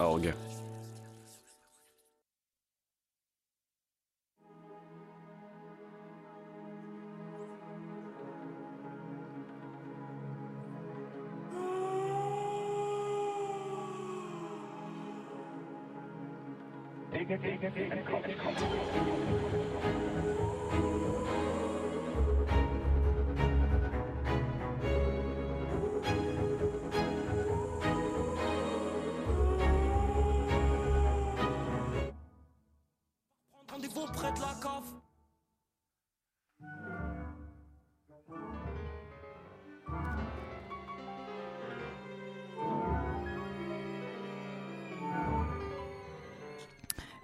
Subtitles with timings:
[0.00, 0.32] Oh, org.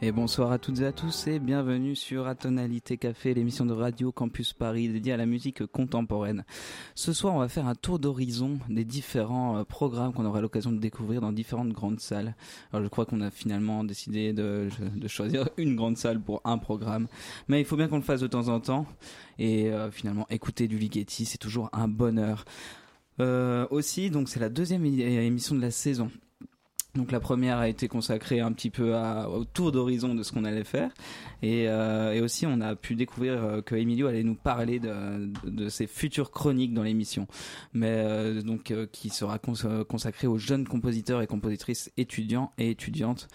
[0.07, 4.13] Et bonsoir à toutes et à tous et bienvenue sur Atonalité Café, l'émission de Radio
[4.13, 6.45] Campus Paris dédiée à la musique contemporaine.
[6.95, 10.71] Ce soir, on va faire un tour d'horizon des différents euh, programmes qu'on aura l'occasion
[10.71, 12.37] de découvrir dans différentes grandes salles.
[12.73, 14.69] Alors je crois qu'on a finalement décidé de,
[15.09, 17.09] choisir une grande salle pour un programme,
[17.49, 18.87] mais il faut bien qu'on le fasse de temps en temps.
[19.41, 22.45] Et euh, finalement, écouter du Ligeti, c'est toujours un bonheur.
[23.19, 26.13] Euh, aussi, donc c'est la deuxième émission de la saison.
[26.97, 30.45] Donc la première a été consacrée un petit peu au tour d'horizon de ce qu'on
[30.45, 30.91] allait faire.
[31.43, 35.87] Et, euh, aussi on a pu découvrir euh, que Emilio allait nous parler de, ses
[35.87, 37.27] futures chroniques dans l'émission,
[37.75, 39.55] mais euh, donc qui sera cons
[39.89, 43.29] consacrée aux jeunes compositeurs et compositrices étudiants et étudiantes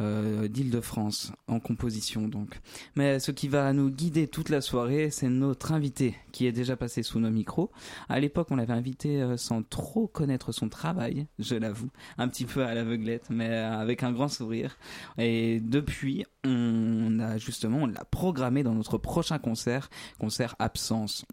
[0.00, 2.60] euh, d'Île-de-France en composition donc.
[2.96, 6.76] Mais ce qui va nous guider toute la soirée, c'est notre invité qui est déjà
[6.76, 7.70] passé sous nos micros.
[8.08, 12.44] À l'époque, on l'avait invité euh, sans trop connaître son travail, je l'avoue, un petit
[12.44, 14.78] peu à l'aveuglette, mais avec un grand sourire.
[15.18, 21.24] Et depuis, on a justement, on l'a programmé dans notre prochain concert, concert Absence.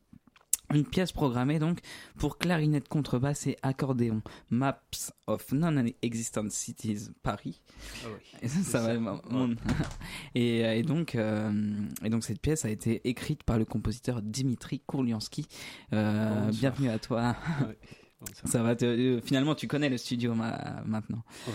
[0.74, 1.80] Une pièce programmée donc
[2.18, 4.22] pour clarinette, contrebasse et accordéon.
[4.50, 4.82] Maps
[5.28, 7.62] of Non-Existent Cities Paris.
[8.04, 8.40] Ah oui.
[8.42, 9.22] Et ça, ça va.
[9.30, 9.56] Mon...
[10.36, 11.52] et, et, donc, euh,
[12.04, 15.48] et donc cette pièce a été écrite par le compositeur Dimitri Kourliansky.
[15.94, 17.36] Euh, bienvenue à toi.
[18.20, 18.32] Oui.
[18.46, 18.76] ça va.
[18.76, 19.22] Te...
[19.24, 20.82] Finalement, tu connais le studio ma...
[20.88, 21.24] maintenant.
[21.46, 21.54] Oui.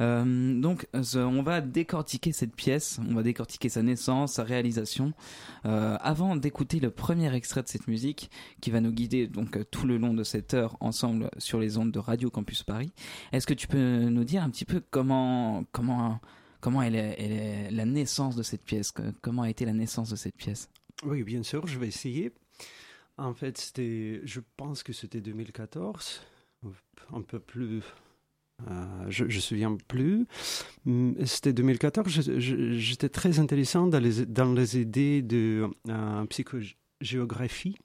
[0.00, 5.12] Euh, donc, on va décortiquer cette pièce, on va décortiquer sa naissance, sa réalisation.
[5.66, 9.86] Euh, avant d'écouter le premier extrait de cette musique, qui va nous guider donc tout
[9.86, 12.92] le long de cette heure ensemble sur les ondes de Radio Campus Paris,
[13.32, 16.20] est-ce que tu peux nous dire un petit peu comment comment
[16.60, 20.36] comment est, est la naissance de cette pièce, comment a été la naissance de cette
[20.36, 20.70] pièce?
[21.04, 22.32] Oui, bien sûr, je vais essayer.
[23.16, 26.22] En fait, c'était, je pense que c'était 2014,
[27.12, 27.80] un peu plus euh,
[29.08, 30.26] je ne me souviens plus.
[31.24, 32.38] C'était 2014.
[32.38, 37.76] J'étais très intéressant dans les, dans les idées de euh, psychogéographie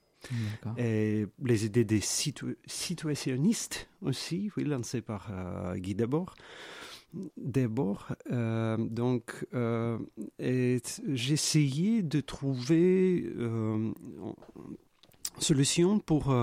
[0.78, 6.36] et les idées des situ situationnistes aussi, oui, lancées par euh, Guy Debord.
[7.38, 8.08] Debord.
[8.32, 9.98] Euh, donc, euh,
[10.40, 13.92] j'essayais de trouver euh,
[14.26, 14.36] une
[15.40, 16.34] solution pour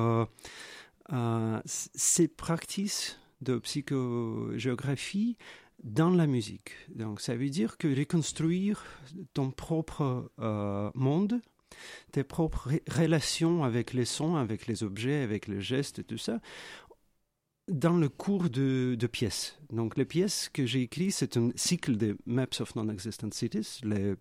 [1.65, 5.37] ces pratiques de psychogéographie
[5.83, 6.73] dans la musique.
[6.95, 8.85] Donc ça veut dire que reconstruire
[9.35, 11.41] ton propre euh, monde,
[12.13, 16.41] tes propres relations avec les sons, avec les objets, avec les gestes et tout ça,
[17.69, 19.59] dans le cours de, pièces.
[19.71, 24.15] Donc les pièces que j'ai écrites, c'est un cycle de Maps of Non-Existent Cities, les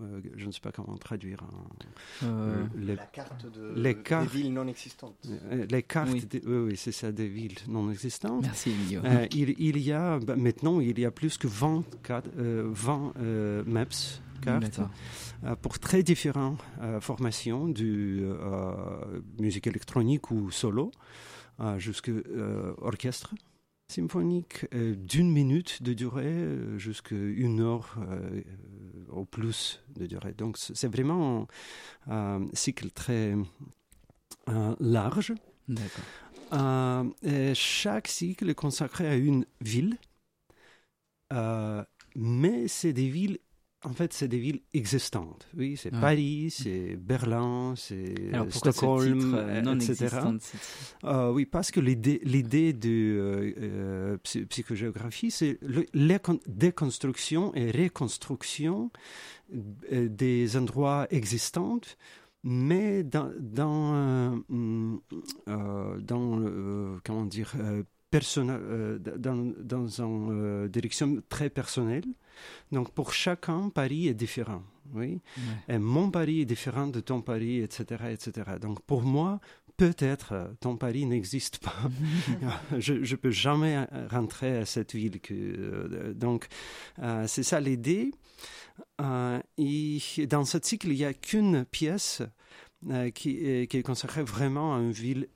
[0.00, 1.42] euh, je ne sais pas comment traduire.
[1.42, 2.24] Hein.
[2.24, 5.16] Euh, les, la carte de, les cartes, des villes non existantes.
[5.68, 8.42] Les cartes, oui, de, oui, oui c'est ça, des villes non existantes.
[8.42, 9.02] Merci, Emilio.
[9.04, 11.84] Euh, il, il, y a, bah, maintenant, il y a plus que 20,
[12.36, 13.12] 20
[13.66, 13.86] maps,
[14.40, 14.80] cartes,
[15.60, 16.62] pour très différentes
[17.00, 18.24] formations, du
[19.38, 20.90] musique électronique ou solo,
[21.76, 22.12] jusqu'à
[22.78, 23.34] orchestre
[23.92, 28.42] symphonique euh, d'une minute de durée euh, jusqu'à une heure euh,
[29.10, 30.32] au plus de durée.
[30.32, 31.46] Donc c'est vraiment
[32.08, 33.36] un cycle très
[34.80, 35.34] large.
[37.54, 39.98] chaque cycle est consacré à une ville,
[42.16, 43.38] mais c'est des villes
[43.84, 45.48] en fait, c'est des villes existantes.
[45.56, 46.00] Oui, c'est ouais.
[46.00, 48.14] Paris, c'est Berlin, c'est
[48.50, 50.16] Stockholm, ce titre, euh, non etc.
[51.04, 55.58] Euh, oui, parce que l'idée, l'idée de euh, euh, psy psychogéographie, c'est
[55.94, 58.90] la déconstruction et reconstruction
[59.50, 61.80] des endroits existants,
[62.44, 66.40] mais dans, dans, dans
[67.04, 67.52] comment dire,
[68.10, 72.04] personnel, dans, dans une direction très personnelle.
[72.70, 74.62] Donc pour chacun, Paris est différent.
[74.94, 75.20] Oui.
[75.68, 75.74] Ouais.
[75.74, 78.52] Et mon Paris est différent de ton Paris, etc., etc.
[78.60, 79.40] Donc pour moi,
[79.76, 81.74] peut-être ton Paris n'existe pas.
[82.78, 85.20] je ne peux jamais rentrer à cette ville.
[85.20, 86.46] Que, donc,
[87.26, 88.12] c'est ça l'idée.
[89.58, 92.22] et dans ce cycle, il n'y a qu'une pièce
[93.14, 95.28] qui, qui, est consacrée vraiment à une ville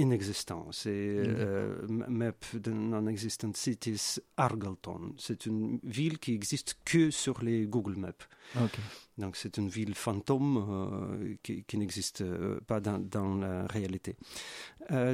[0.00, 0.66] inexistant.
[0.72, 5.14] C'est euh, Map de Non-Existent Cities Argleton.
[5.18, 8.62] C'est une ville qui existe que sur les Google Maps.
[9.18, 14.16] Donc c'est une ville fantôme euh, qui, n'existe euh, pas dans, dans, la réalité.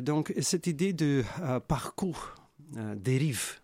[0.03, 1.25] donc cette idée de
[1.67, 2.35] parcours
[2.97, 3.61] dérive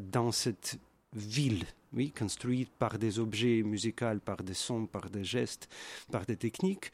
[0.00, 0.78] dans cette
[1.12, 5.68] ville oui, construite par des objets musicaux, par des sons, par des gestes,
[6.10, 6.90] par des techniques.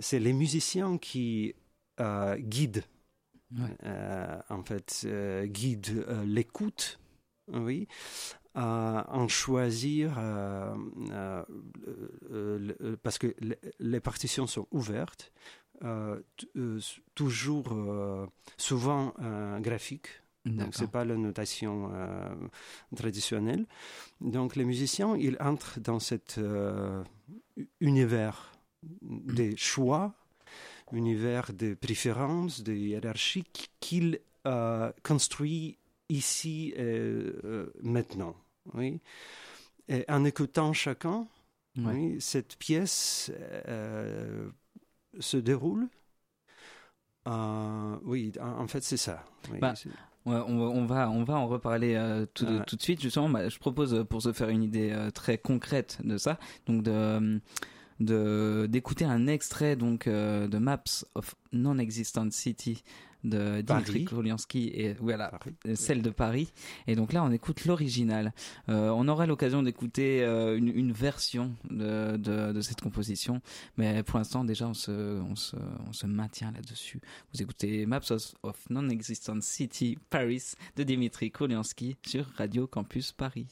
[0.00, 1.65] c'est les musiciens qui euh,
[2.38, 2.84] guide,
[3.84, 6.98] euh, en fait, euh, guide l'écoute,
[7.52, 7.86] oui,
[8.54, 10.14] en choisir,
[13.02, 13.34] parce que
[13.78, 15.32] les partitions sont ouvertes,
[17.14, 19.14] toujours souvent
[19.60, 20.08] graphiques.
[20.46, 21.90] Donc, ce n'est pas la notation
[22.94, 23.66] traditionnelle.
[24.20, 26.40] Donc, les musiciens, ils entrent dans cet
[27.80, 28.52] univers
[28.92, 30.14] des choix
[30.92, 33.44] univers de préférences, de hiérarchie
[33.80, 35.78] qu'il euh, construit
[36.08, 38.36] ici et euh, maintenant.
[38.74, 39.00] Oui.
[39.88, 41.26] Et en écoutant chacun,
[41.76, 43.30] oui, cette pièce
[43.68, 44.48] euh,
[45.18, 45.88] se déroule.
[47.26, 49.24] oui, en, fait, c'est ça.
[49.60, 49.74] Bah,
[50.24, 53.02] on, va, on va en reparler tout, tout, de suite.
[53.02, 57.40] Justement, bah, je propose pour se faire une idée très concrète de ça, donc de
[58.00, 62.82] de d'écouter un extrait donc euh, de Maps of Non-Existent City
[63.24, 65.32] de Dimitri Koliansky et voilà
[65.66, 66.52] euh, celle de Paris.
[66.86, 68.32] Et donc là on écoute l'original.
[68.68, 73.40] Euh, on aura l'occasion d'écouter une, version de, de, cette composition.
[73.78, 75.56] Mais pour l'instant déjà on se, on se,
[75.88, 77.00] on se maintient là-dessus.
[77.32, 78.12] Vous écoutez Maps
[78.42, 83.48] of Non-Existent City Paris de Dimitri Koliansky sur Radio Campus Paris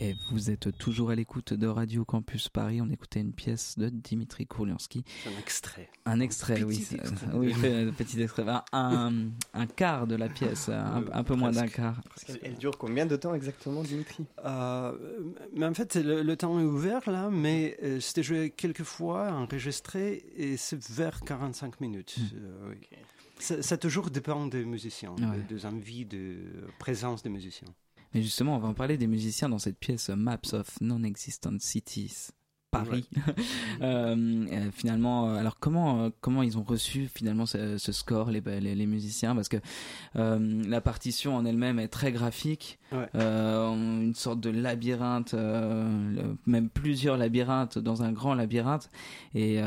[0.00, 2.80] Et vous êtes toujours à l'écoute de Radio Campus Paris.
[2.80, 5.04] On écoutait une pièce de Dimitri Kourliansky.
[5.26, 5.90] Un extrait.
[6.06, 6.86] Un extrait, oui.
[6.92, 7.26] Extrait.
[7.34, 7.52] Oui,
[7.98, 8.44] petit extrait.
[8.72, 10.68] Un, un, quart de la pièce,
[11.12, 12.00] un, peu moins d'un quart.
[12.42, 14.24] Elle, dure combien de temps exactement, Dimitri?
[14.44, 14.96] Euh,
[15.56, 20.24] mais En fait, le, temps est ouvert là, mais euh, c'était joué quelques fois, enregistré,
[20.36, 22.18] et c'est vers 45 minutes.
[22.18, 22.36] Hmm.
[22.36, 22.74] Euh,
[23.40, 25.16] ça, ça, toujours dépend des musiciens,
[25.48, 26.36] des envies, de
[26.78, 27.68] présence des musiciens.
[28.14, 32.30] Mais justement, on va en parler des musiciens dans cette pièce Maps of Non-Existent Cities.
[32.70, 33.08] Paris.
[33.80, 34.16] Euh,
[34.50, 39.36] euh, finalement, euh, alors comment comment ils ont reçu finalement ce, score les, les, musiciens?
[39.36, 39.58] Parce que
[40.14, 45.34] la partition en elle-même est très graphique, une sorte de labyrinthe,
[46.46, 48.90] même plusieurs labyrinthes dans un grand labyrinthe.
[49.34, 49.60] Et,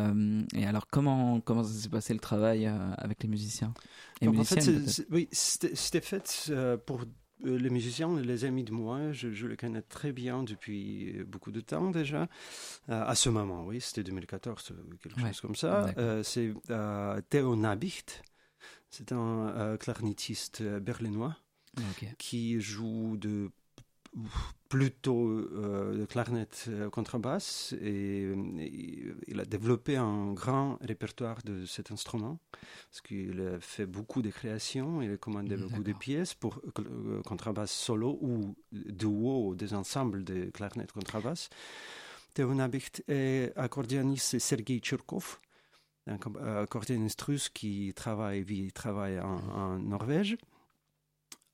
[0.55, 3.73] et alors comment comment s'est passé le travail avec les musiciens?
[4.25, 6.51] En fait, oui, c'était fait
[6.85, 7.05] pour
[7.43, 11.61] les musiciens, les amis de moi, je, je, les connais très bien depuis beaucoup de
[11.61, 12.27] temps déjà.
[12.89, 15.93] Euh, à ce moment, oui, c'était 2014, quelque chose comme ça.
[15.97, 16.53] Euh, c'est
[17.29, 18.23] Theo Nabicht,
[18.89, 21.37] c'est un clarinettiste berlinois
[22.17, 23.49] qui joue de
[24.67, 28.31] plutôt euh, de clarinette euh, contrebasse et,
[29.27, 32.39] il a développé un grand répertoire de cet instrument
[32.89, 37.21] parce qu'il a fait beaucoup de créations, il a commandé beaucoup de pièces pour euh,
[37.23, 41.49] contrebasse solo ou duo des ensembles de clarinette contrebasse.
[42.33, 45.39] Théo Nabicht est accordéoniste Sergei Tchurkov,
[46.07, 46.17] un
[46.61, 50.37] accordéoniste russe qui travaille, vit, travaille en Norvège.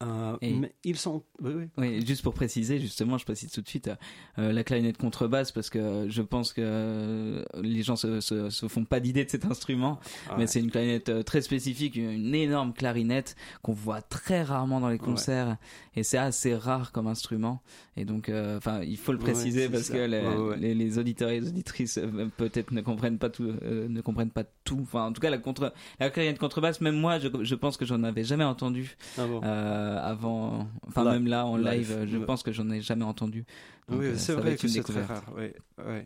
[0.03, 1.23] Euh, mais ils sont.
[1.41, 3.89] Oui, juste pour préciser, justement, je précise tout de suite
[4.38, 8.86] euh, la clarinette contrebasse parce que je pense que euh, les gens se, se, font
[8.86, 13.36] pas d'idée de cet instrument, ah mais c'est une clarinette très spécifique, une énorme clarinette
[13.63, 15.57] qu'on voit très rarement dans les concerts
[15.95, 17.63] et c'est assez rare comme instrument.
[17.95, 21.99] Et donc, enfin, il faut le préciser parce que les, les, auditeurs et les auditrices
[22.38, 24.79] peut-être ne comprennent pas tout, ne comprennent pas tout.
[24.83, 27.86] Enfin, en tout cas, la contre, la clarinette contrebasse, même moi, je, je pense que
[27.86, 28.95] j'en avais jamais entendu.
[29.17, 29.41] Ah bon
[29.88, 33.45] euh, avant, enfin même là en live, je pense que j'en ai jamais entendu.
[33.89, 35.23] oui, euh, c'est vrai que c'est très rare.
[35.36, 36.02] Oui, oui.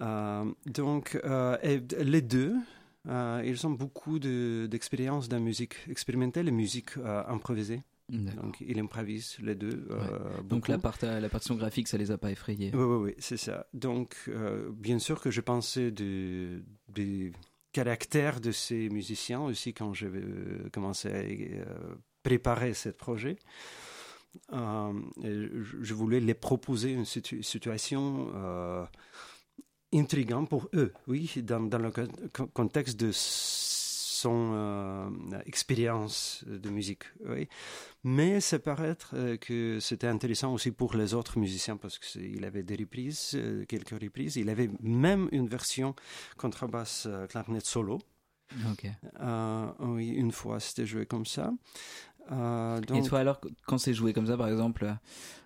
[0.00, 1.18] Euh, donc
[1.62, 2.54] les deux,
[3.06, 6.90] ils ont beaucoup d'expérience dans la musique expérimentale et musique
[7.28, 7.82] improvisée.
[8.08, 9.88] Donc, ils improvisent les deux.
[10.44, 12.70] Donc, la, part, la partition graphique, ça les a pas effrayés.
[12.72, 13.66] Oui, oui, oui, c'est ça.
[13.74, 14.30] Donc,
[14.72, 17.32] bien sûr que je pensais des de
[17.72, 20.06] caractères de ces musiciens aussi quand je
[20.72, 21.22] commençais à
[22.26, 23.36] préparer ce projet.
[24.52, 24.92] Euh,
[25.80, 28.84] je voulais les proposer une situation euh,
[29.94, 31.92] intrigante pour eux, oui, dans, dans le
[32.52, 35.08] contexte de son euh,
[35.46, 37.04] expérience de musique.
[37.28, 37.48] Oui.
[38.02, 38.96] Mais ça paraît
[39.40, 44.34] que c'était intéressant aussi pour les autres musiciens parce qu'il avait des reprises, quelques reprises.
[44.34, 45.94] Il avait même une version
[46.36, 48.00] contrebasse clarinette solo.
[49.80, 51.52] oui, une fois c'était joué comme ça.
[52.32, 54.92] Euh, Et toi alors, quand c'est joué comme ça, par exemple,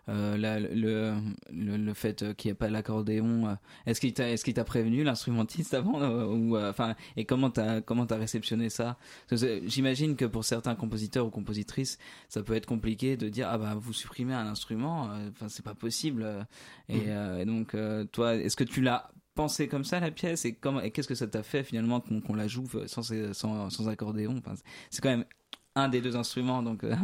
[0.09, 1.15] euh, le,
[1.53, 3.55] le, le, fait qu'il n'y ait pas l'accordéon, euh,
[3.87, 8.07] est-ce qu'il t'a, est-ce qu'il t'a prévenu l'instrumentiste avant ou enfin et comment t'as comment
[8.07, 8.97] t'as réceptionné ça?
[9.31, 13.75] J'imagine que pour certains compositeurs ou compositrices, ça peut être compliqué de dire ah bah
[13.77, 16.47] vous supprimez un instrument, enfin c'est pas possible.
[16.89, 17.45] Et, mm.
[17.45, 17.77] donc
[18.13, 20.45] toi, est-ce que tu l'as pensé comme ça la pièce?
[20.45, 23.89] Et comment et qu'est-ce que ça t'a fait finalement qu'on, la joue sans, sans, sans
[23.89, 24.37] accordéon?
[24.39, 24.55] Enfin,
[24.91, 25.27] c'est quand même
[25.75, 26.63] un des deux instruments.
[26.63, 26.95] Donc, euh.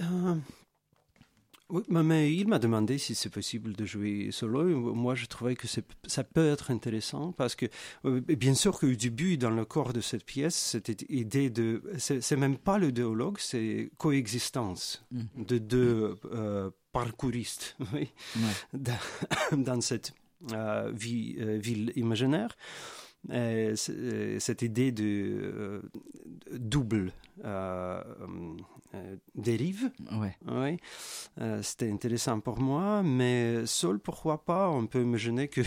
[0.00, 0.34] Euh,
[1.70, 4.94] oui, mais il m'a demandé si c'est possible de jouer solo.
[4.94, 7.66] Moi, je trouvais que ça peut être intéressant parce que,
[8.04, 11.82] euh, bien sûr, qu'au début, dans le corps de cette pièce, cette idée de.
[11.98, 15.44] C'est même pas le dialogue, c'est coexistence mm.
[15.44, 16.14] de deux
[16.92, 18.08] parcouristes oui,
[19.52, 20.12] dans, cette
[20.92, 22.56] vie, ville imaginaire.
[23.28, 25.82] cette idée de
[26.52, 27.12] double
[27.44, 28.02] euh,
[28.94, 29.90] euh, dérive.
[30.12, 30.36] Ouais.
[30.46, 30.76] Oui.
[31.40, 34.70] Euh, c'était intéressant pour moi, mais seul, pourquoi pas?
[34.70, 35.62] On peut imaginer que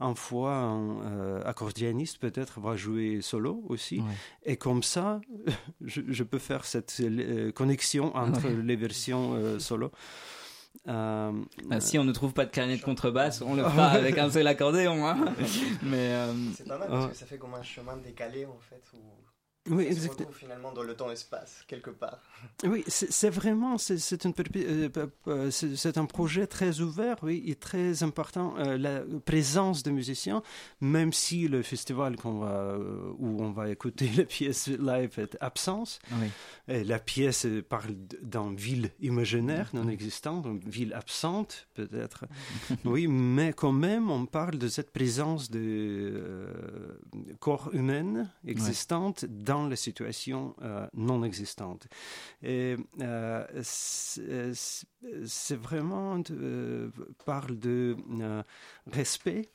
[0.00, 4.02] un fois un accordéoniste peut-être va jouer solo aussi,
[4.44, 5.20] et comme ça,
[5.82, 7.02] je, peux faire cette
[7.54, 9.92] connexion entre les versions solo.
[10.88, 11.32] Euh,
[11.66, 14.30] bah, si on ne trouve pas de clarinette de contrebasse, on le fera avec un
[14.30, 15.06] seul accordéon.
[15.06, 15.16] Hein.
[15.82, 16.12] Mais
[16.56, 18.82] c'est pas mal parce que ça fait comme un chemin décalé en fait.
[18.94, 18.98] Où
[19.70, 22.18] Oui, On se exact- retrouve finalement dans le temps-espace, quelque part?
[22.64, 23.96] Oui, c'est vraiment, c'est-
[25.26, 28.54] euh, c'est un projet très ouvert, oui, et très important.
[28.58, 30.42] euh, la présence de musiciens,
[30.82, 35.36] même si le festival qu'on va, euh, où on va écouter la pièce live est
[35.40, 36.26] absence, Oui.
[36.68, 42.26] et la pièce euh, parle d'une ville imaginaire, non existante, une ville absente, peut-être.
[42.84, 46.52] oui, mais quand même, on parle de cette présence de euh,
[47.40, 51.86] corps humain existante dans les situations euh, non existantes.
[52.42, 54.52] Et euh, c'est
[55.26, 56.90] c'est vraiment euh,
[57.24, 58.42] parle de euh,
[58.90, 59.50] respect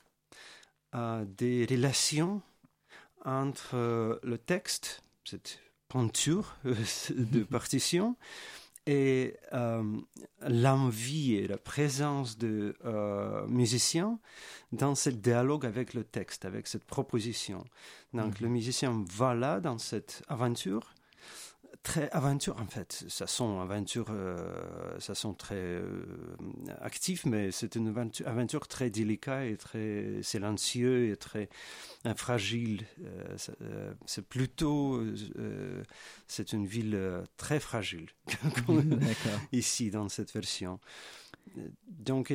[0.94, 2.42] euh, des relations
[3.24, 6.74] entre euh, le texte, cette peinture euh,
[7.16, 8.16] de partition,
[8.86, 9.82] et euh,
[10.46, 14.18] l'envie et la présence de euh, musiciens
[14.72, 17.64] dans ce dialogue avec le texte, avec cette proposition.
[18.14, 20.94] Donc le musicien va là dans cette aventure,
[21.82, 23.04] très aventure en fait.
[23.08, 26.04] Ça sent aventure, euh, ça sent très euh,
[26.80, 31.48] actif, mais c'est une aventure, aventure très délicate et très silencieux et très
[32.06, 32.86] euh, fragile.
[33.62, 35.02] Euh, c'est plutôt,
[36.26, 38.08] c'est une ville très fragile
[39.52, 40.80] ici dans cette version.
[41.86, 42.32] Donc,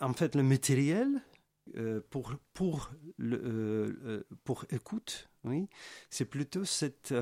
[0.00, 1.08] en fait, le matériel
[2.10, 5.68] pour, pour, le, pour écoute, oui,
[6.10, 7.12] c'est plutôt cette,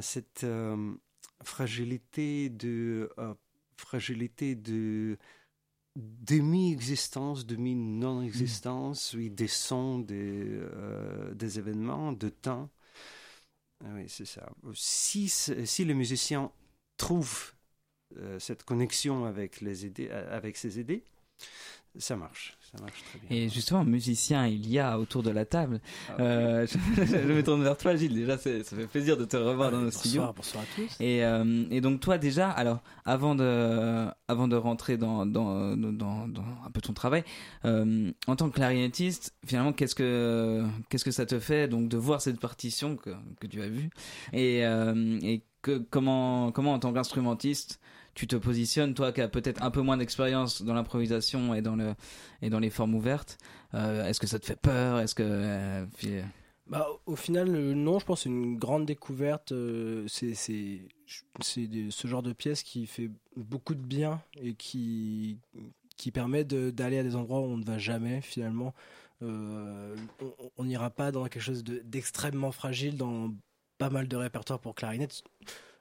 [0.00, 0.94] cette euh,
[1.42, 3.34] fragilité de euh,
[3.76, 5.18] fragilité de
[5.96, 12.70] demi-existence, demi-non-existence, oui, des sons, des, euh, des événements, de temps.
[13.84, 14.48] Ah Oui, c'est ça.
[14.74, 16.50] Si, si le musicien
[16.96, 17.52] trouve
[18.16, 21.04] euh, cette connexion avec, les idées, euh, avec ses idées,
[21.96, 22.54] ça marche.
[22.60, 23.36] Ça marche très bien.
[23.44, 25.80] Et justement, musicien, il y a autour de la table.
[26.10, 28.14] Ah, Euh, je, je me tourne vers toi, Gilles.
[28.14, 30.20] Déjà, ça fait plaisir de te revoir dans nos studios.
[30.20, 31.00] Bonsoir, bonsoir à tous.
[31.00, 36.28] Et, euh, et donc toi déjà, alors avant de avant de rentrer dans dans dans,
[36.28, 37.24] dans un peu ton travail,
[37.64, 41.96] euh, en tant que clarinettiste, finalement qu'est-ce que qu'est-ce que ça te fait donc de
[41.96, 43.88] voir cette partition que que tu as vue?
[44.34, 47.80] Et euh, et que comment comment en tant qu'instrumentiste
[48.18, 51.78] tu te positionnes toi qui as peut-être un peu moins d'expérience dans l'improvisation et dans
[52.42, 53.38] et dans les formes ouvertes,
[53.74, 54.98] euh, est-ce que ça te fait peur?
[54.98, 55.86] Est-ce que euh,
[56.66, 59.52] Bah, au final, euh, non, je pense que c'est une grande découverte.
[60.08, 65.38] c'est ce genre de pièce qui fait beaucoup de bien et qui,
[65.96, 68.74] qui permet d'aller à des endroits où on ne va jamais finalement.
[69.22, 69.94] On-
[70.64, 73.32] n'ira pas dans quelque chose de- d'extrêmement fragile dans
[73.78, 75.22] pas mal de répertoires pour clarinette.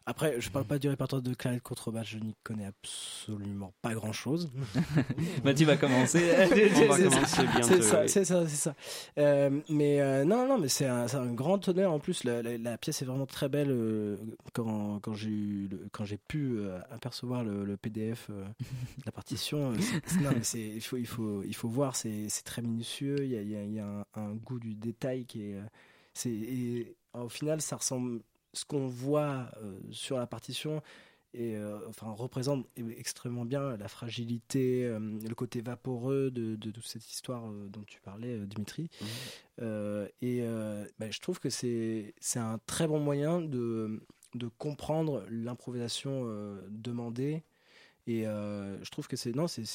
[0.10, 4.14] Après, je parle pas du répertoire de clarinette contrebasse, je n'y connais absolument pas grand
[4.14, 4.50] chose.
[5.44, 6.32] Mathieu va commencer.
[6.42, 7.46] On va c'est- commencer.
[7.62, 8.76] C'est ça, c'est ça, c'est ça.
[9.18, 12.24] Euh, mais euh, non, non, mais c'est un, grand honneur en plus.
[12.24, 13.70] La, la- la pièce est vraiment très belle.
[13.70, 14.16] euh,
[14.54, 18.44] quand quand j'ai pu apercevoir le, le PDF de
[19.06, 21.98] la partition, c'est- c'est- non, mais c'est il faut il faut il faut voir.
[21.98, 23.18] C'est très minutieux.
[23.26, 25.60] Il y a il y un, un goût du détail qui est
[26.14, 28.22] c'est et, au final ça ressemble
[28.54, 30.82] ce qu'on voit euh, sur la partition
[31.34, 36.86] et euh, enfin représente extrêmement bien la fragilité, euh, le côté vaporeux de, de toute
[36.86, 38.90] cette histoire euh, dont tu parlais, Dimitri.
[39.62, 40.42] Euh, et
[41.00, 44.02] bah, je trouve que c'est c'est un très bon moyen de
[44.36, 46.26] de comprendre l'improvisation
[46.70, 47.44] demandée.
[48.10, 49.66] Et je trouve que c'est non, c'est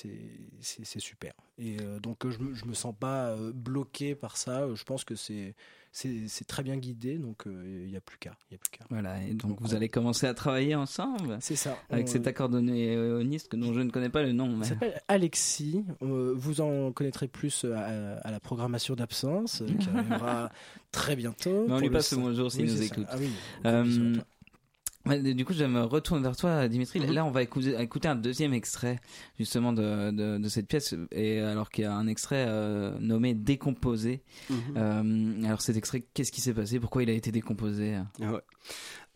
[0.99, 1.35] super.
[1.59, 4.73] Et donc je je me sens pas bloqué par ça.
[4.75, 5.55] Je pense que c'est
[5.93, 7.19] c'est très bien guidé.
[7.19, 8.85] Donc euh, il y a plus qu'à, il y a plus qu'à.
[8.91, 11.77] Voilà, et donc Donc, vous on- allez commencer à travailler ensemble C'est ça.
[11.91, 14.51] avec On- cet accordéoniste dont je ne connais pas le nom.
[14.51, 14.65] Il Mais...
[14.65, 15.85] s'appelle Alexis.
[16.03, 20.51] Euh, vous en connaîtrez plus euh, à, à la programmation d'absence euh, qui arrivera
[20.93, 21.67] très bientôt.
[21.69, 23.07] Mais on lui passe le bonjour s'il nous écoute.
[23.11, 23.31] Ah oui,
[25.07, 27.01] du coup, je me retourne vers toi, Dimitri.
[27.01, 27.13] Mhm.
[27.13, 29.01] Là, on va écouter, un deuxième extrait
[29.39, 33.35] justement de, de, de cette pièce, et alors qu'il y a un extrait euh, nommé
[33.35, 34.23] Décomposé.
[34.51, 34.57] Mhm.
[34.77, 36.79] Euh, alors cet extrait, qu'est-ce qui s'est passé?
[36.79, 38.41] Pourquoi il a été décomposé Ouais.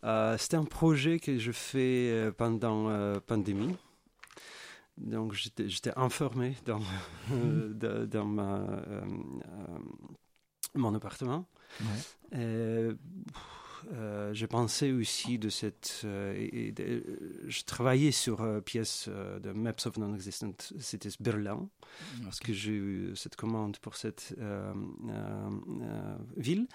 [0.05, 3.75] Euh, C'était un projet que je fais pendant la pandémie.
[4.99, 6.81] Donc j'étais enfermé dans,
[7.31, 8.67] euh, dans, ma,
[10.75, 11.47] mon appartement.
[11.81, 12.39] Ouais.
[12.41, 12.89] Et,
[13.93, 16.03] euh, je pensais aussi de cette...
[16.05, 17.03] euh, et- de-
[17.47, 21.69] je travaillais sur une pièce euh, de Maps of Non-Existent Cities Berlin
[22.25, 24.73] parce que j'ai eu cette commande pour cette euh,
[25.09, 25.51] euh,
[25.83, 26.67] euh, ville.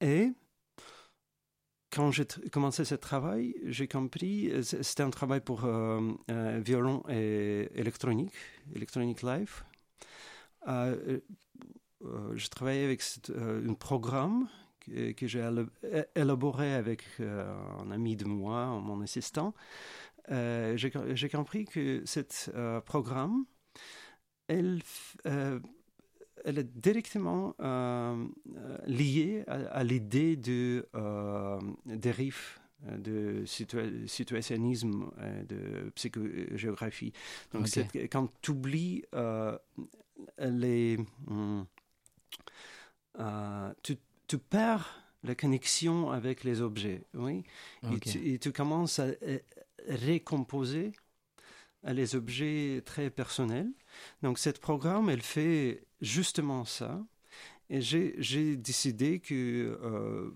[0.00, 0.30] Et
[1.90, 6.60] quand j'ai commencé ce travail, j'ai compris, euh, c- c'était un travail pour euh, euh,
[6.64, 8.32] violon et électronique,
[8.74, 9.62] électronique live.
[10.68, 11.20] Euh,
[12.04, 14.48] euh, je travaillais avec euh, un programme
[14.86, 15.68] que, que j'ai éla-
[16.14, 19.54] élaboré avec euh, un ami de moi, mon assistant,
[20.30, 23.44] euh, j'ai compris que ce programme,
[24.48, 24.80] elle,
[25.26, 25.60] euh,
[26.44, 35.10] est directement euh, euh, liée à, à l'idée de euh, dérive euh, de situa- situationnisme,
[35.18, 37.12] euh, de psychogéographie.
[37.52, 37.68] Donc,
[38.10, 39.56] quand tu oublies euh,
[40.38, 40.98] les.
[43.18, 43.96] euh, tu,
[44.26, 47.44] tu perds la connexion avec les objets, oui.
[47.92, 49.38] Et, tu, et tu commences à euh,
[49.88, 50.92] récomposer
[51.84, 53.70] euh, les objets très personnels.
[54.22, 57.04] Donc, ce programme, elle fait justement ça.
[57.68, 59.34] Et j'ai j'ai décidé que
[59.82, 60.30] euh,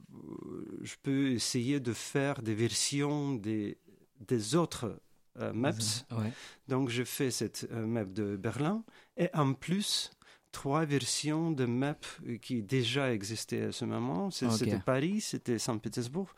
[0.83, 3.79] je peux essayer de faire des versions des,
[4.27, 5.01] des autres
[5.39, 5.71] euh, maps.
[6.11, 6.33] Ouais.
[6.67, 8.83] Donc, je fais cette euh, map de Berlin
[9.17, 10.11] et en plus,
[10.53, 14.31] trois versions de map euh, qui déjà existaient à ce moment.
[14.31, 16.35] C'était Paris, c'était Saint-Pétersbourg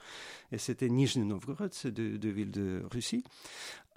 [0.51, 3.25] et c'était Nijni Novgorod, c'est deux, deux villes de Russie.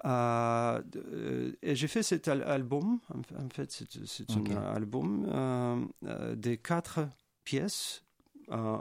[0.04, 5.84] Euh, de- euh, et j'ai fait cet al- album, en, fait, c'est un album euh,
[6.04, 7.08] euh, des quatre
[7.44, 8.02] pièces
[8.50, 8.76] euh,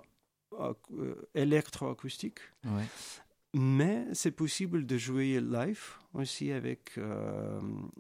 [1.34, 2.40] électroacoustiques.
[2.66, 2.84] Ouais.
[3.58, 5.82] Mais c'est possible de jouer live
[6.14, 7.60] aussi avec euh,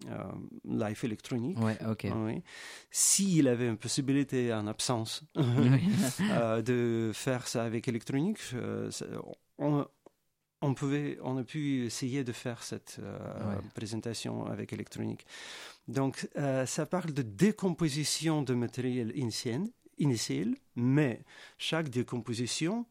[0.09, 0.23] euh,
[0.65, 1.57] live électronique.
[1.59, 2.07] Ouais, ok.
[2.13, 2.41] Oui.
[2.91, 8.39] S'il avait une possibilité en absence euh, de faire ça avec électronique,
[8.89, 9.05] ça-
[9.57, 9.85] on,
[10.61, 13.57] on pouvait, on a pu essayer de faire cette Ouais.
[13.75, 15.25] présentation avec électronique.
[15.87, 16.27] Donc,
[16.65, 21.21] ça parle de décomposition de matériel initial, mais
[21.57, 22.85] chaque décomposition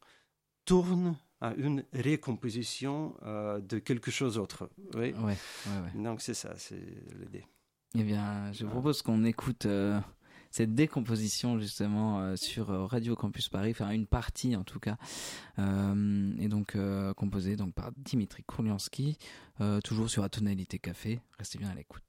[0.64, 4.68] tourne à une récomposition euh, de quelque chose d'autre.
[4.94, 5.12] Oui.
[5.12, 6.02] Ouais, ouais, ouais.
[6.02, 6.80] Donc, c'est ça, c'est
[7.18, 7.44] l'idée.
[7.96, 10.00] Eh bien, je propose qu'on écoute euh,
[10.50, 14.96] cette décomposition justement euh, sur Radio Campus Paris, enfin une partie en tout cas,
[15.58, 16.76] et donc
[17.16, 19.16] composée donc par Dimitri Kourliansky,
[19.60, 21.20] euh, toujours sur Atonalité Café.
[21.38, 22.02] Restez bien à l'écoute.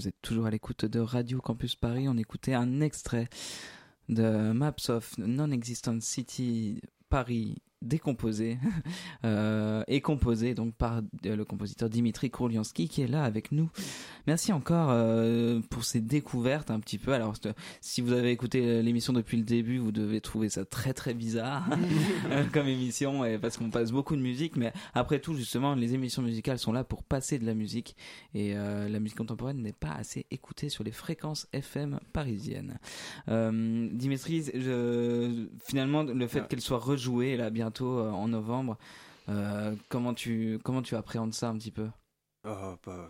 [0.00, 2.08] Vous êtes toujours à l'écoute de Radio Campus Paris.
[2.08, 3.28] On écoutait un extrait
[4.08, 6.80] de Maps of Non-Existent City
[7.10, 8.58] Paris décomposé
[9.24, 13.70] euh, et composé donc par euh, le compositeur Dimitri Kourliansky qui est là avec nous.
[14.26, 17.12] Merci encore euh, pour ces découvertes un petit peu.
[17.12, 17.34] Alors
[17.80, 21.64] si vous avez écouté l'émission depuis le début, vous devez trouver ça très très bizarre
[22.52, 26.22] comme émission et parce qu'on passe beaucoup de musique mais après tout justement les émissions
[26.22, 27.96] musicales sont là pour passer de la musique
[28.34, 32.78] et euh, la musique contemporaine n'est pas assez écoutée sur les fréquences FM parisiennes.
[33.92, 36.46] Dimitri, je- finalement, le fait Ouais.
[36.48, 37.50] qu'elle soit rejouée là
[37.98, 38.76] euh, en novembre,
[39.28, 41.88] euh, comment tu comment tu appréhendes ça un petit peu?
[42.44, 43.08] Oh, bah,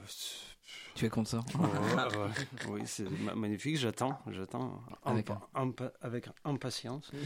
[0.94, 2.28] Tu es content oh, ouais.
[2.68, 3.78] oui, c'est ma- magnifique.
[3.78, 7.10] J'attends, j'attends Avec Impa- impa- avec impatience.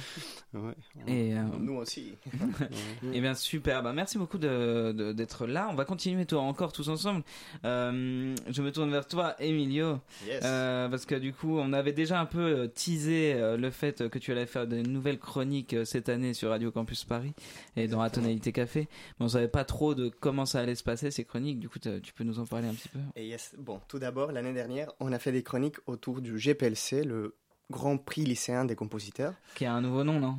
[0.55, 0.75] Ouais.
[1.09, 2.15] Et euh, Nous aussi.
[2.33, 2.69] Ouais.
[3.13, 5.67] Eh bien super, bah, merci beaucoup de- de- d'être là.
[5.71, 7.25] On va continuer toi encore tous ensemble.
[7.65, 10.43] Euh, je me tourne vers toi, Emilio, Yes.
[10.45, 14.31] euh, parce que du coup, on avait déjà un peu teasé le fait que tu
[14.31, 17.33] allais faire de nouvelles chroniques cette année sur Radio Campus Paris
[17.75, 18.89] et dans Atonalité Café,
[19.19, 21.59] mais on savait pas trop de comment ça allait se passer ces chroniques.
[21.59, 23.01] Du coup, tu peux nous en parler un petit peu?
[23.17, 23.54] Et yes.
[23.59, 27.37] Bon, tout d'abord, l'année dernière, on a fait des chroniques autour du GPLC, le
[27.71, 29.35] Grand Prix lycéen des compositeurs.
[29.55, 30.39] Qui a un nouveau nom, non?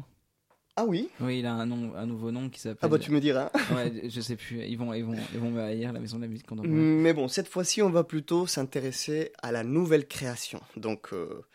[0.77, 1.09] Ah oui?
[1.21, 2.79] Oui, il a un nom, un nouveau nom qui s'appelle.
[2.81, 3.49] Ah bah tu me diras.
[3.73, 4.65] Ouais, je sais plus.
[4.65, 7.01] Ils vont, ils vont, ils vont me haïr la maison de la musique contemporaine.
[7.01, 10.59] Mais bon, cette fois-ci, on va plutôt s'intéresser à la nouvelle création.
[10.75, 11.45] Donc, euh,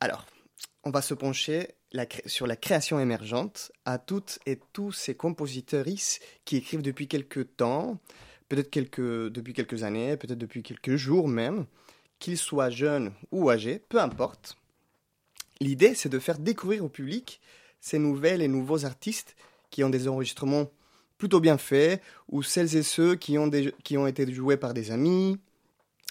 [0.00, 0.26] alors,
[0.84, 5.86] on va se pencher la sur la création émergente à toutes et tous ces compositeurs
[6.44, 7.98] qui écrivent depuis quelques temps,
[8.50, 8.90] peut-être
[9.28, 11.64] depuis quelques années, peut-être depuis quelques jours même,
[12.18, 14.58] qu'ils soient jeunes ou âgés, peu importe.
[15.60, 17.40] L'idée, c'est de faire découvrir au public
[17.80, 19.36] ces nouvelles et nouveaux artistes
[19.70, 20.70] qui ont des enregistrements
[21.16, 23.50] plutôt bien faits, ou celles et ceux qui ont,
[23.84, 25.38] qui ont été joués par des amis,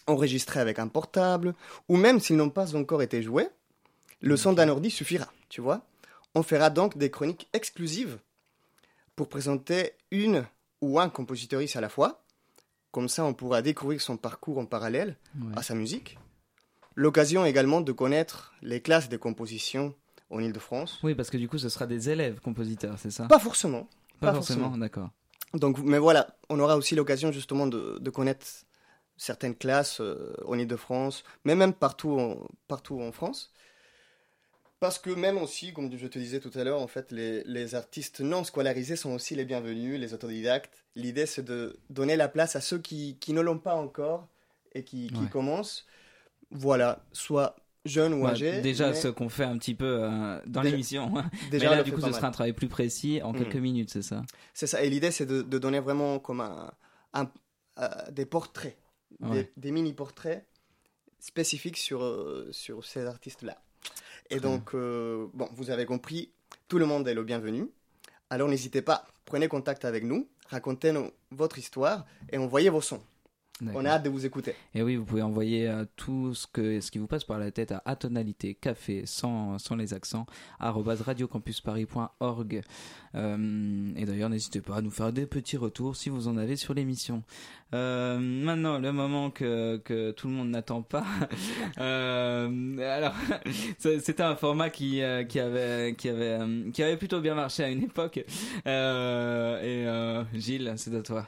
[0.08, 1.56] enregistrés avec un portable,
[1.90, 3.50] ou même s'ils n'ont pas encore été joués,
[4.22, 5.86] le son d'un ordi suffira, tu vois.
[6.36, 8.20] On fera donc des chroniques exclusives
[9.16, 10.46] pour présenter une
[10.82, 12.24] ou un compositeur à la fois.
[12.92, 15.54] Comme ça, on pourra découvrir son parcours en parallèle Ouais.
[15.56, 16.18] à sa musique.
[16.96, 19.94] L'occasion également de connaître les classes de composition
[20.32, 21.00] en Ile-de-France.
[21.04, 23.28] Oui, parce que du coup, ce sera des élèves compositeurs, c'est ça?
[23.28, 23.88] Pas forcément.
[24.20, 24.78] Pas pas forcément, forcément.
[24.78, 25.10] d'accord.
[25.54, 28.46] Donc, mais voilà, on aura aussi l'occasion justement de, de connaître
[29.18, 33.52] certaines classes euh, en Ile-de-France, mais même partout en, partout en France.
[34.80, 37.76] Parce que même aussi, comme je te disais tout à l'heure, en fait, les, les
[37.76, 40.86] artistes non scolarisés sont aussi les bienvenus, les autodidactes.
[40.96, 44.30] L'idée, c'est de donner la place à ceux qui, qui ne l'ont pas encore
[44.74, 45.30] et qui, qui Ouais.
[45.30, 45.86] commencent.
[46.52, 48.62] Voilà, soit jeunes ou Ouais, âgés.
[48.62, 51.12] déjà, mais ce qu'on fait un petit peu euh, dans l'émission.
[51.14, 53.40] mais déjà, on là, du coup, ce sera un travail plus précis en Mhm.
[53.40, 54.22] quelques minutes, c'est ça?
[54.54, 54.82] C'est ça.
[54.82, 56.72] Et l'idée, c'est de, de donner vraiment comme un,
[57.14, 57.30] un-
[57.80, 58.78] euh, des portraits,
[59.20, 59.44] Ouais.
[59.44, 60.46] des, des mini-portraits
[61.20, 63.62] spécifiques sur, euh, sur ces artistes-là.
[64.30, 66.32] Et donc, euh, bon, vous avez compris,
[66.68, 67.68] tout le monde est le bienvenu.
[68.30, 73.02] Alors n'hésitez pas, prenez contact avec nous, racontez-nous votre histoire et envoyez vos sons.
[73.74, 74.56] On a hâte de vous écouter.
[74.74, 77.52] Et oui, vous pouvez envoyer euh, tout ce, que, ce qui vous passe par la
[77.52, 80.26] tête à atonalité café sans, sans les accents
[80.60, 82.62] radiocampusparis.org.
[83.16, 86.56] Euh, et d'ailleurs, n'hésitez pas à nous faire des petits retours si vous en avez
[86.56, 87.24] sur l'émission.
[87.74, 91.06] Euh, maintenant, le moment que, que tout le monde n'attend pas.
[91.80, 93.14] Euh, alors,
[93.78, 96.40] c'était un format qui, euh, qui, avait, qui, avait,
[96.74, 98.26] qui avait plutôt bien marché à une époque.
[98.68, 101.28] Euh, et euh, Gilles, c'est à toi.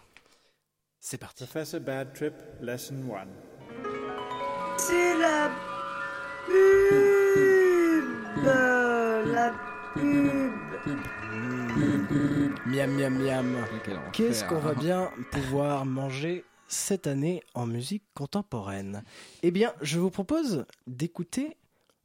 [1.03, 1.45] C'est parti.
[1.45, 3.25] Professor Bad Trip, Lesson 1.
[4.77, 5.49] C'est la
[6.45, 8.05] pub
[9.33, 9.51] La
[9.95, 10.51] pub
[12.67, 13.65] Miam, miam, miam.
[14.13, 19.03] Qu'est-ce qu'on va bien pouvoir manger cette année en musique contemporaine?
[19.41, 21.57] Eh bien, je vous propose d'écouter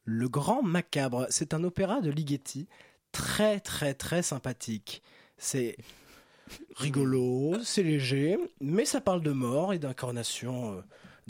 [0.07, 1.27] Le Grand Macabre.
[1.29, 2.67] C'est un opéra de Ligeti,
[3.13, 5.03] très très très sympathique.
[5.37, 5.77] C'est
[6.77, 10.83] rigolo, c'est léger, mais ça parle de mort et d'incarnation,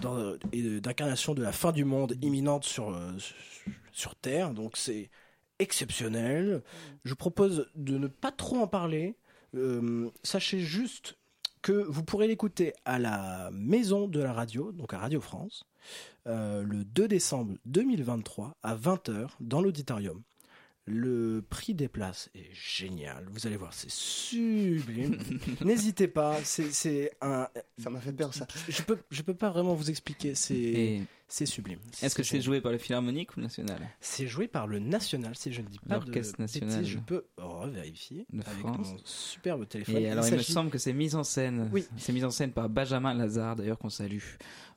[0.05, 0.39] euh,
[0.81, 3.13] d'incarnation de la fin du monde imminente sur, euh,
[4.21, 4.53] Terre.
[4.53, 5.11] Donc c'est
[5.59, 6.63] exceptionnel.
[7.05, 9.17] Je propose de ne pas trop en parler.
[9.55, 11.17] Euh, sachez juste
[11.63, 15.65] que vous pourrez l'écouter à la maison de la radio, donc à Radio France,
[16.27, 20.23] le 2 décembre 2023 à 20h dans l'auditorium.
[20.89, 23.27] Le prix des places est génial.
[23.33, 25.19] Vous allez voir, c'est sublime.
[25.65, 27.49] N'hésitez pas, c'est un.
[27.77, 28.47] Ça m'a fait peur, ça.
[28.69, 30.37] Je peux, je peux pas vraiment vous expliquer.
[30.37, 31.79] C'est Et c'est sublime.
[32.03, 35.35] Est-ce que c'est joué par le Philharmonique ou le National C'est joué par le National,
[35.37, 36.85] si je ne dis pas de national.
[36.85, 38.89] Je peux revérifier De avec France.
[38.93, 39.97] mon superbe téléphone.
[39.97, 41.69] Et alors, il me semble que c'est mise en scène.
[41.73, 41.87] Oui.
[41.97, 44.19] C'est mise en scène par Benjamin Lazare, d'ailleurs, qu'on salue.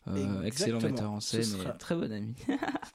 [0.08, 2.34] Euh, excellent metteur en scène sera- et très bon ami.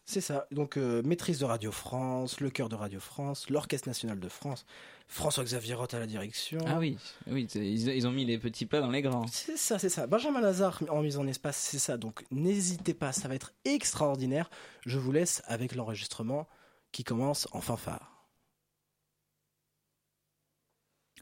[0.04, 0.46] C'est ça.
[0.50, 4.64] Donc, euh, maîtrise de Radio France, le chœur de Radio France, l'Orchestre National de France,
[5.06, 6.58] François-Xavier Roth à la direction.
[6.66, 6.96] Ah oui,
[7.26, 9.26] oui ils ont mis les petits plats dans les grands.
[9.28, 10.06] C'est ça, c'est ça.
[10.06, 11.96] Benjamin Lazare en mise en espace, c'est ça.
[11.96, 14.50] Donc n'hésitez pas, ça va être extraordinaire.
[14.86, 16.48] Je vous laisse avec l'enregistrement
[16.92, 18.28] qui commence en fanfare.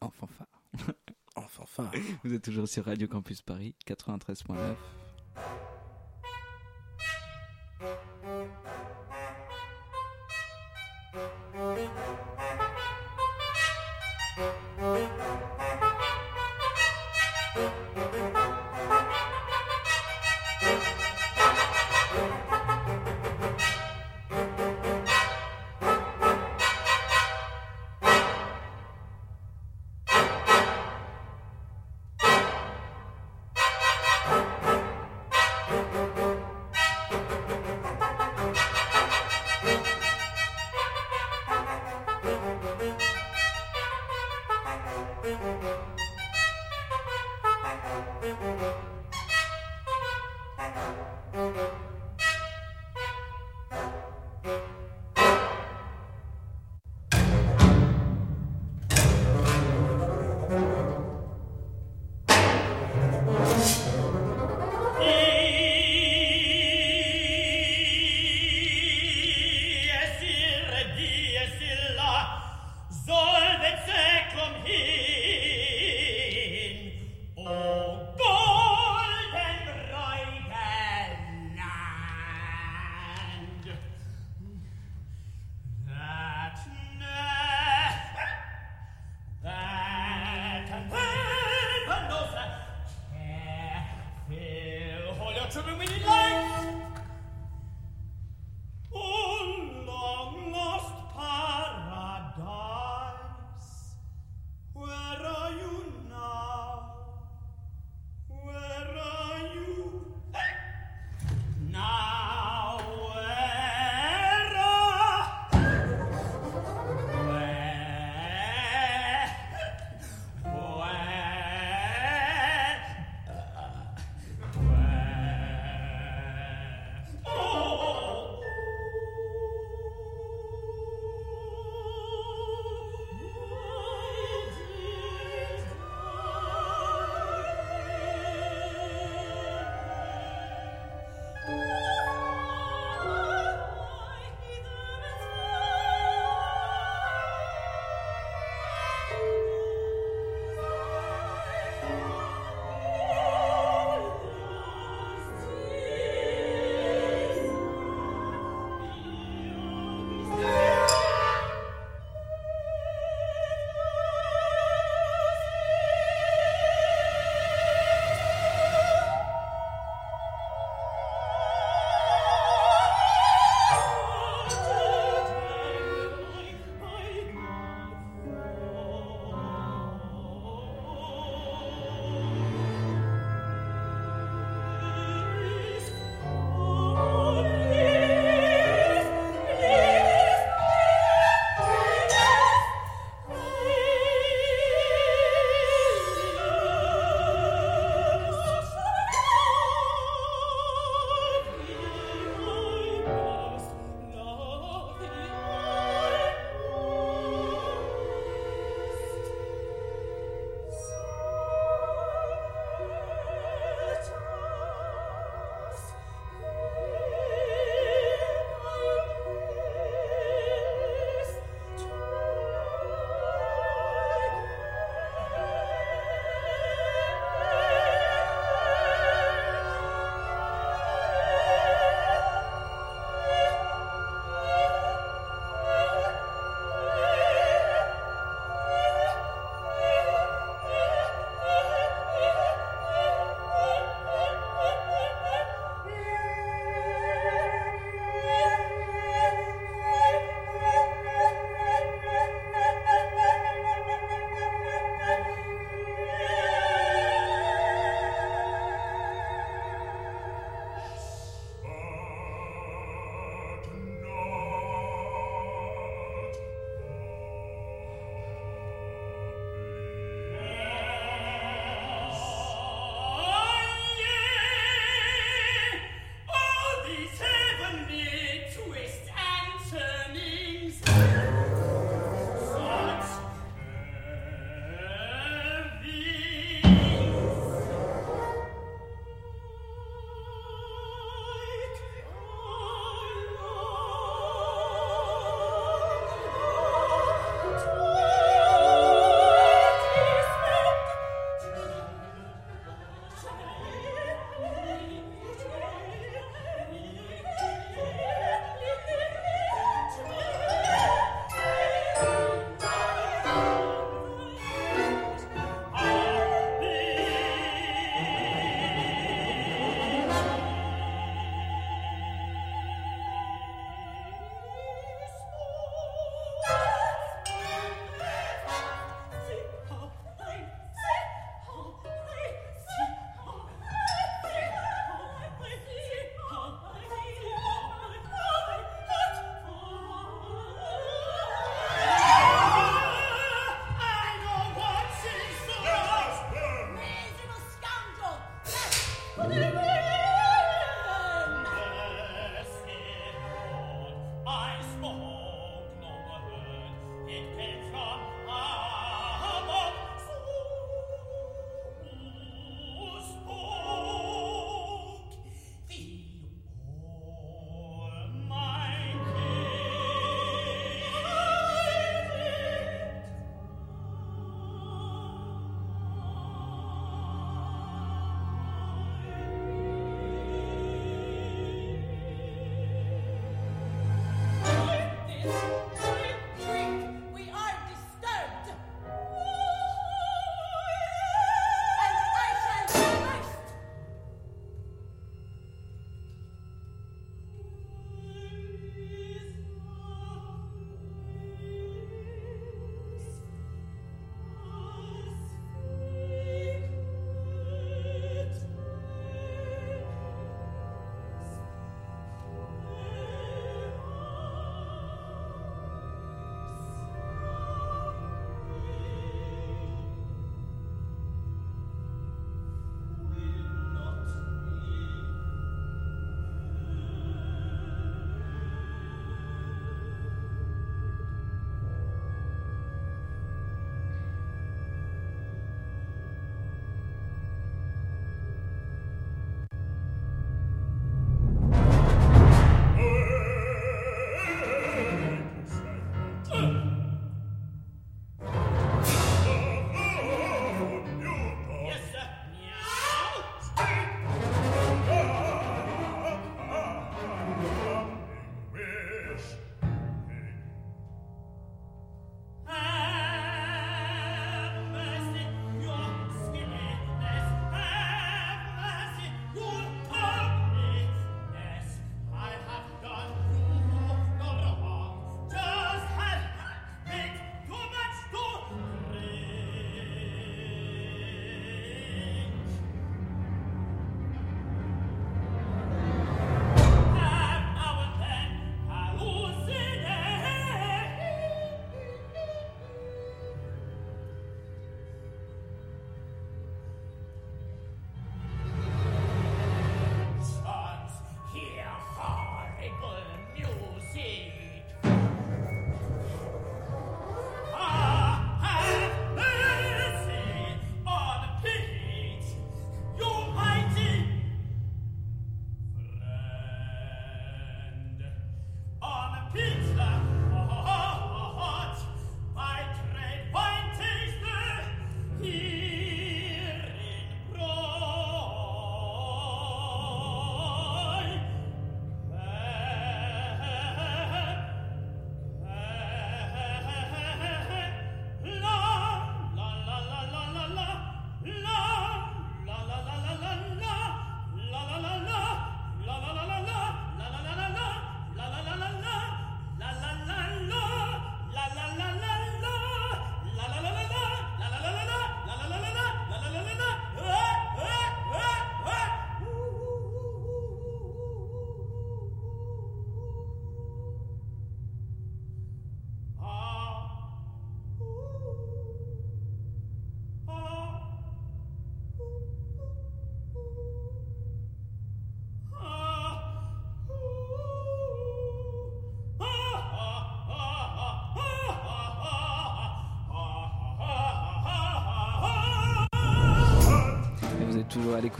[0.00, 0.46] En fanfare.
[1.36, 1.92] En fanfare.
[2.24, 4.74] Vous êtes toujours sur Radio Campus Paris 93.9.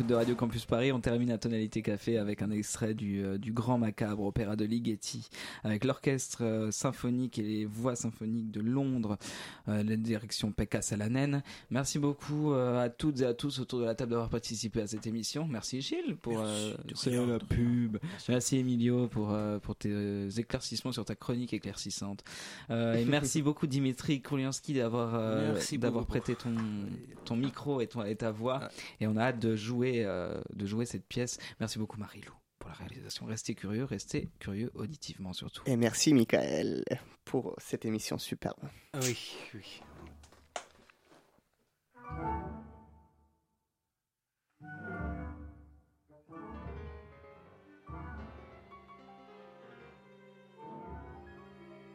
[0.07, 0.91] de Radio Campus Paris.
[0.91, 4.65] On termine à Tonalité Café avec un extrait du, euh, du Grand Macabre, opéra de
[4.65, 5.29] Ligeti,
[5.65, 9.19] avec l'orchestre euh, symphonique et les voix symphoniques de Londres,
[9.69, 11.43] euh, la direction Pekka Salanen.
[11.71, 15.07] Merci beaucoup à toutes et à tous autour de la table d'avoir participé à cette
[15.07, 15.47] émission.
[15.49, 16.75] Merci Gilles pour euh,
[17.05, 17.99] rien, la pub.
[18.29, 22.25] Merci Emilio pour, euh, pour tes éclaircissements sur ta chronique éclaircissante.
[22.71, 25.13] Et merci beaucoup Dimitri Kroulianski d'avoir
[25.79, 26.55] d'avoir prêté ton,
[27.25, 28.69] ton micro et, ton, et ta voix.
[29.01, 31.39] Et on a hâte de jouer, euh, de jouer cette pièce.
[31.61, 33.27] Merci beaucoup Marie-Lou pour la réalisation.
[33.27, 35.63] Restez curieux, restez curieux auditivement surtout.
[35.67, 36.85] Et merci, Michael,
[37.25, 38.59] pour cette émission superbe.
[38.93, 39.83] Ah oui, oui.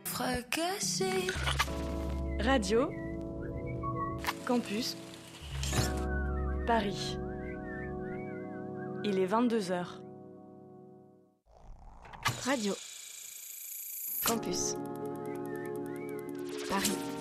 [0.05, 1.27] Fracassé.
[2.39, 2.89] Radio
[4.45, 4.95] Campus
[6.65, 7.17] Paris.
[9.03, 9.85] Il est 22h.
[12.45, 12.73] Radio
[14.25, 14.75] Campus
[16.69, 17.16] Paris.